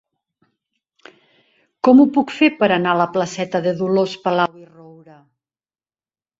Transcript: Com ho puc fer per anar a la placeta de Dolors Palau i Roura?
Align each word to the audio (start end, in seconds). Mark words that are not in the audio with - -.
Com 1.89 2.01
ho 2.01 2.07
puc 2.17 2.33
fer 2.39 2.49
per 2.63 2.71
anar 2.79 2.95
a 2.95 2.99
la 3.03 3.09
placeta 3.19 3.63
de 3.69 3.77
Dolors 3.85 4.19
Palau 4.27 4.59
i 4.65 4.69
Roura? 4.75 5.23